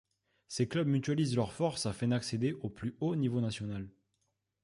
[0.47, 3.87] Ces clubs mutualisent leurs forces afin d'accéder au plus haut niveau national.